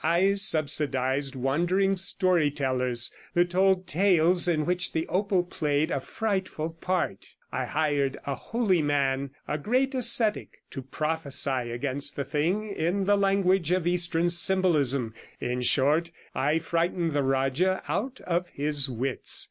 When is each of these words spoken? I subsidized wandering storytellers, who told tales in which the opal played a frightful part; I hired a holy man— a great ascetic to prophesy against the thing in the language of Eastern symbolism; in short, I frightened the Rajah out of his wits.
I 0.03 0.33
subsidized 0.33 1.35
wandering 1.35 1.95
storytellers, 1.95 3.11
who 3.35 3.45
told 3.45 3.85
tales 3.85 4.47
in 4.47 4.65
which 4.65 4.93
the 4.93 5.07
opal 5.09 5.43
played 5.43 5.91
a 5.91 5.99
frightful 5.99 6.71
part; 6.71 7.35
I 7.51 7.65
hired 7.65 8.17
a 8.25 8.33
holy 8.33 8.81
man— 8.81 9.29
a 9.47 9.59
great 9.59 9.93
ascetic 9.93 10.63
to 10.71 10.81
prophesy 10.81 11.69
against 11.69 12.15
the 12.15 12.25
thing 12.25 12.63
in 12.67 13.05
the 13.05 13.15
language 13.15 13.69
of 13.69 13.85
Eastern 13.85 14.31
symbolism; 14.31 15.13
in 15.39 15.61
short, 15.61 16.09
I 16.33 16.57
frightened 16.57 17.11
the 17.11 17.21
Rajah 17.21 17.83
out 17.87 18.21
of 18.21 18.47
his 18.49 18.89
wits. 18.89 19.39